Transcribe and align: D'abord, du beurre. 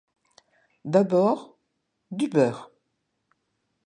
D'abord, 0.83 1.59
du 2.09 2.27
beurre. 2.27 2.71